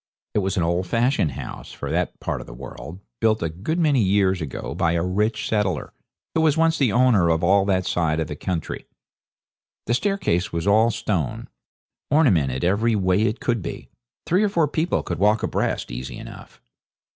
[0.33, 3.77] It was an old fashioned house for that part of the world, built a good
[3.77, 5.93] many years ago by a rich settler,
[6.33, 8.87] who was once the owner of all that side of the country.
[9.85, 11.49] The staircase was all stone,
[12.09, 13.89] ornamented every way it could be.
[14.25, 16.59] Three or four people could walk abreast easy enough.